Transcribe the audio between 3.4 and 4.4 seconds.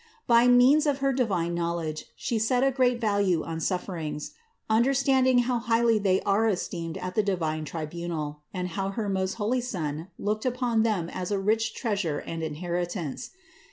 on sufferings;